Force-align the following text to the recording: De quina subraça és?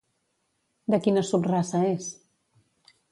De 0.93 0.99
quina 1.07 1.23
subraça 1.31 1.83
és? 1.91 2.09